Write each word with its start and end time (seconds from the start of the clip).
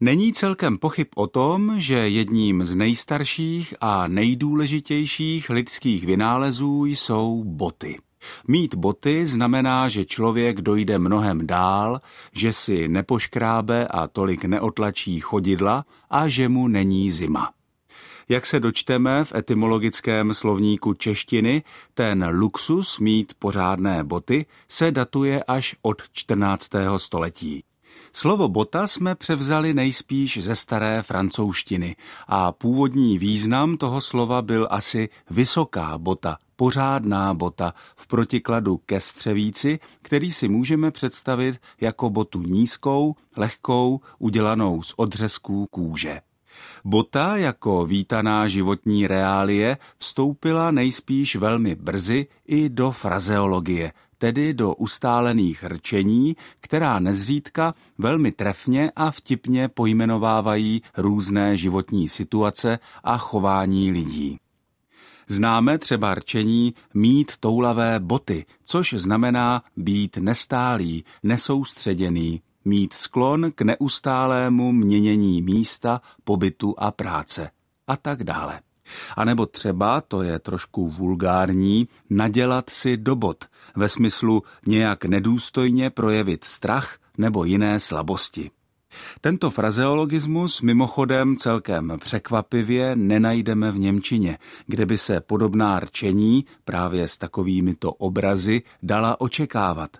Není 0.00 0.32
celkem 0.32 0.78
pochyb 0.78 1.06
o 1.14 1.26
tom, 1.26 1.80
že 1.80 1.94
jedním 1.94 2.64
z 2.64 2.74
nejstarších 2.74 3.74
a 3.80 4.08
nejdůležitějších 4.08 5.50
lidských 5.50 6.06
vynálezů 6.06 6.84
jsou 6.84 7.44
boty. 7.44 7.98
Mít 8.48 8.74
boty 8.74 9.26
znamená, 9.26 9.88
že 9.88 10.04
člověk 10.04 10.60
dojde 10.60 10.98
mnohem 10.98 11.46
dál, 11.46 12.00
že 12.32 12.52
si 12.52 12.88
nepoškrábe 12.88 13.86
a 13.86 14.06
tolik 14.06 14.44
neotlačí 14.44 15.20
chodidla 15.20 15.84
a 16.10 16.28
že 16.28 16.48
mu 16.48 16.68
není 16.68 17.10
zima. 17.10 17.52
Jak 18.28 18.46
se 18.46 18.60
dočteme 18.60 19.24
v 19.24 19.34
etymologickém 19.34 20.34
slovníku 20.34 20.94
češtiny, 20.94 21.62
ten 21.94 22.28
luxus 22.32 22.98
mít 22.98 23.34
pořádné 23.38 24.04
boty 24.04 24.46
se 24.68 24.90
datuje 24.90 25.44
až 25.44 25.76
od 25.82 26.02
14. 26.12 26.70
století. 26.96 27.64
Slovo 28.12 28.48
bota 28.48 28.86
jsme 28.86 29.14
převzali 29.14 29.74
nejspíš 29.74 30.38
ze 30.42 30.56
staré 30.56 31.02
francouzštiny 31.02 31.96
a 32.28 32.52
původní 32.52 33.18
význam 33.18 33.76
toho 33.76 34.00
slova 34.00 34.42
byl 34.42 34.68
asi 34.70 35.08
vysoká 35.30 35.98
bota, 35.98 36.36
pořádná 36.56 37.34
bota 37.34 37.74
v 37.96 38.06
protikladu 38.06 38.80
ke 38.86 39.00
střevíci, 39.00 39.78
který 40.02 40.32
si 40.32 40.48
můžeme 40.48 40.90
představit 40.90 41.60
jako 41.80 42.10
botu 42.10 42.42
nízkou, 42.42 43.14
lehkou, 43.36 44.00
udělanou 44.18 44.82
z 44.82 44.94
odřezků 44.96 45.66
kůže. 45.70 46.20
Bota 46.84 47.36
jako 47.36 47.86
vítaná 47.86 48.48
životní 48.48 49.06
reálie 49.06 49.78
vstoupila 49.98 50.70
nejspíš 50.70 51.36
velmi 51.36 51.74
brzy 51.74 52.26
i 52.46 52.68
do 52.68 52.90
frazeologie, 52.90 53.92
tedy 54.18 54.54
do 54.54 54.74
ustálených 54.74 55.64
rčení, 55.64 56.36
která 56.60 56.98
nezřídka 56.98 57.74
velmi 57.98 58.32
trefně 58.32 58.90
a 58.96 59.10
vtipně 59.10 59.68
pojmenovávají 59.68 60.82
různé 60.96 61.56
životní 61.56 62.08
situace 62.08 62.78
a 63.04 63.18
chování 63.18 63.92
lidí. 63.92 64.38
Známe 65.28 65.78
třeba 65.78 66.14
rčení 66.14 66.74
mít 66.94 67.32
toulavé 67.40 68.00
boty, 68.00 68.44
což 68.64 68.94
znamená 68.96 69.62
být 69.76 70.16
nestálý, 70.16 71.04
nesoustředěný, 71.22 72.42
mít 72.64 72.92
sklon 72.92 73.52
k 73.54 73.62
neustálému 73.62 74.72
měnění 74.72 75.42
místa, 75.42 76.00
pobytu 76.24 76.74
a 76.78 76.90
práce 76.90 77.50
a 77.86 77.96
tak 77.96 78.24
dále. 78.24 78.60
A 79.16 79.24
nebo 79.24 79.46
třeba, 79.46 80.00
to 80.00 80.22
je 80.22 80.38
trošku 80.38 80.88
vulgární, 80.88 81.88
nadělat 82.10 82.70
si 82.70 82.96
do 82.96 83.16
bod, 83.16 83.44
ve 83.76 83.88
smyslu 83.88 84.42
nějak 84.66 85.04
nedůstojně 85.04 85.90
projevit 85.90 86.44
strach 86.44 86.98
nebo 87.18 87.44
jiné 87.44 87.80
slabosti. 87.80 88.50
Tento 89.20 89.50
frazeologismus 89.50 90.62
mimochodem 90.62 91.36
celkem 91.36 91.96
překvapivě 92.00 92.96
nenajdeme 92.96 93.72
v 93.72 93.78
Němčině, 93.78 94.38
kde 94.66 94.86
by 94.86 94.98
se 94.98 95.20
podobná 95.20 95.80
rčení 95.80 96.44
právě 96.64 97.08
s 97.08 97.18
takovýmito 97.18 97.92
obrazy 97.92 98.62
dala 98.82 99.20
očekávat. 99.20 99.90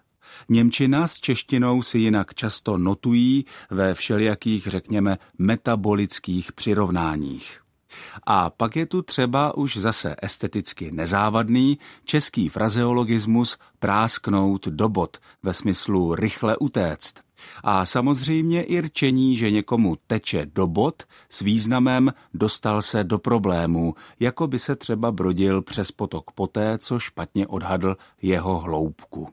Němčina 0.48 1.08
s 1.08 1.14
češtinou 1.20 1.82
si 1.82 1.98
jinak 1.98 2.34
často 2.34 2.78
notují 2.78 3.44
ve 3.70 3.94
všelijakých, 3.94 4.66
řekněme, 4.66 5.18
metabolických 5.38 6.52
přirovnáních. 6.52 7.65
A 8.26 8.50
pak 8.50 8.76
je 8.76 8.86
tu 8.86 9.02
třeba 9.02 9.56
už 9.56 9.76
zase 9.76 10.16
esteticky 10.22 10.90
nezávadný 10.90 11.78
český 12.04 12.48
frazeologismus 12.48 13.58
prásknout 13.78 14.68
do 14.68 14.88
bod 14.88 15.18
ve 15.42 15.54
smyslu 15.54 16.14
rychle 16.14 16.56
utéct. 16.56 17.25
A 17.64 17.86
samozřejmě 17.86 18.62
i 18.62 18.80
rčení, 18.80 19.36
že 19.36 19.50
někomu 19.50 19.96
teče 20.06 20.46
do 20.54 20.66
bod 20.66 21.02
s 21.28 21.40
významem 21.40 22.12
dostal 22.34 22.82
se 22.82 23.04
do 23.04 23.18
problémů, 23.18 23.94
jako 24.20 24.46
by 24.46 24.58
se 24.58 24.76
třeba 24.76 25.12
brodil 25.12 25.62
přes 25.62 25.92
potok 25.92 26.30
poté, 26.30 26.78
co 26.78 26.98
špatně 26.98 27.46
odhadl 27.46 27.96
jeho 28.22 28.58
hloubku. 28.58 29.28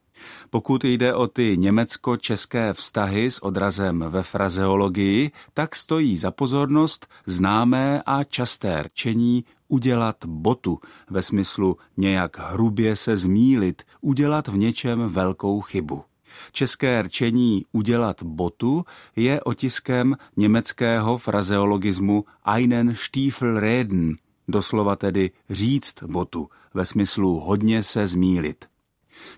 Pokud 0.50 0.84
jde 0.84 1.14
o 1.14 1.28
ty 1.28 1.58
německo-české 1.58 2.74
vztahy 2.74 3.32
s 3.32 3.44
odrazem 3.44 4.06
ve 4.10 4.24
frazeologii, 4.24 5.32
tak 5.54 5.76
stojí 5.76 6.18
za 6.18 6.32
pozornost 6.32 7.08
známé 7.26 8.02
a 8.06 8.24
časté 8.24 8.84
rčení 8.84 9.46
udělat 9.68 10.26
botu, 10.26 10.80
ve 11.10 11.22
smyslu 11.22 11.78
nějak 11.98 12.38
hrubě 12.38 12.96
se 12.96 13.18
zmílit, 13.18 13.82
udělat 14.02 14.48
v 14.48 14.58
něčem 14.58 15.10
velkou 15.10 15.62
chybu. 15.62 16.04
České 16.52 17.02
rčení 17.02 17.66
udělat 17.72 18.24
botu 18.24 18.86
je 19.16 19.42
otiskem 19.42 20.18
německého 20.38 21.18
frazeologismu 21.18 22.26
einen 22.46 22.96
Stiefel 22.96 23.60
reden, 23.60 24.16
doslova 24.48 24.96
tedy 24.96 25.32
říct 25.50 26.04
botu, 26.04 26.50
ve 26.74 26.86
smyslu 26.86 27.40
hodně 27.40 27.84
se 27.84 28.08
zmílit. 28.08 28.73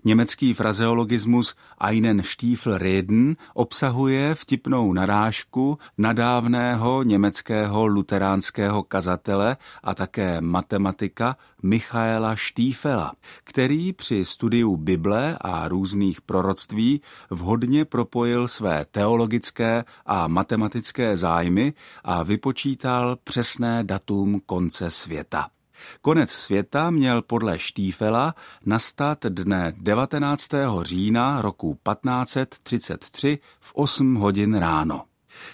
Německý 0.03 0.53
frazeologismus 0.53 1.55
Einen 1.79 2.23
Stiefel 2.23 2.77
reden 2.77 3.35
obsahuje 3.53 4.35
vtipnou 4.35 4.93
narážku 4.93 5.77
nadávného 5.97 7.03
německého 7.03 7.87
luteránského 7.87 8.83
kazatele 8.83 9.57
a 9.83 9.93
také 9.93 10.41
matematika 10.41 11.37
Michaela 11.63 12.35
Stiefela, 12.35 13.13
který 13.43 13.93
při 13.93 14.25
studiu 14.25 14.77
Bible 14.77 15.37
a 15.41 15.67
různých 15.67 16.21
proroctví 16.21 17.01
vhodně 17.29 17.85
propojil 17.85 18.47
své 18.47 18.85
teologické 18.91 19.83
a 20.05 20.27
matematické 20.27 21.17
zájmy 21.17 21.73
a 22.03 22.23
vypočítal 22.23 23.17
přesné 23.23 23.83
datum 23.83 24.41
konce 24.45 24.91
světa. 24.91 25.54
Konec 26.01 26.31
světa 26.31 26.89
měl 26.89 27.21
podle 27.21 27.59
Štífela 27.59 28.35
nastat 28.65 29.25
dne 29.25 29.73
19. 29.77 30.49
října 30.81 31.41
roku 31.41 31.73
1533 31.73 33.39
v 33.59 33.71
8 33.75 34.15
hodin 34.15 34.55
ráno. 34.55 35.03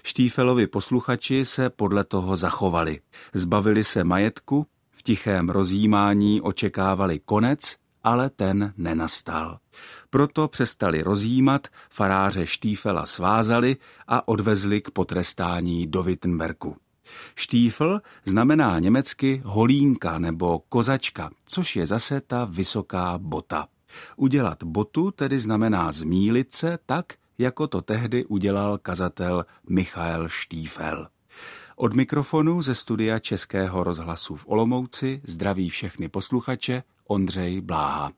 Štífelovi 0.03 0.67
posluchači 0.67 1.45
se 1.45 1.69
podle 1.69 2.03
toho 2.03 2.35
zachovali. 2.35 2.99
Zbavili 3.33 3.83
se 3.83 4.03
majetku, 4.03 4.65
v 4.91 5.03
tichém 5.03 5.49
rozjímání 5.49 6.41
očekávali 6.41 7.19
konec, 7.19 7.75
ale 8.03 8.29
ten 8.29 8.73
nenastal. 8.77 9.59
Proto 10.09 10.47
přestali 10.47 11.01
rozjímat, 11.01 11.67
faráře 11.89 12.45
Štífela 12.45 13.05
svázali 13.05 13.77
a 14.07 14.27
odvezli 14.27 14.81
k 14.81 14.91
potrestání 14.91 15.87
do 15.87 16.03
Wittenbergu. 16.03 16.75
Štífl 17.35 18.01
znamená 18.25 18.79
německy 18.79 19.41
holínka 19.45 20.17
nebo 20.19 20.59
kozačka, 20.59 21.29
což 21.45 21.75
je 21.75 21.85
zase 21.85 22.21
ta 22.21 22.45
vysoká 22.45 23.17
bota. 23.17 23.67
Udělat 24.15 24.63
botu 24.63 25.11
tedy 25.11 25.39
znamená 25.39 25.91
zmílit 25.91 26.53
se 26.53 26.77
tak, 26.85 27.05
jako 27.37 27.67
to 27.67 27.81
tehdy 27.81 28.25
udělal 28.25 28.77
kazatel 28.77 29.45
Michael 29.69 30.29
Štífel. 30.29 31.07
Od 31.75 31.93
mikrofonu 31.93 32.61
ze 32.61 32.75
studia 32.75 33.19
Českého 33.19 33.83
rozhlasu 33.83 34.35
v 34.35 34.45
Olomouci 34.47 35.21
zdraví 35.23 35.69
všechny 35.69 36.09
posluchače 36.09 36.83
Ondřej 37.07 37.61
Bláha. 37.61 38.11